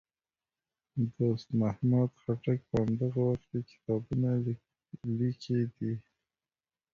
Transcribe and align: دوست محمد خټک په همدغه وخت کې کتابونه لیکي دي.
دوست 1.17 1.47
محمد 1.61 2.09
خټک 2.21 2.59
په 2.69 2.75
همدغه 2.83 3.19
وخت 3.29 3.43
کې 3.49 3.59
کتابونه 3.69 4.29
لیکي 5.17 5.59
دي. 5.75 5.93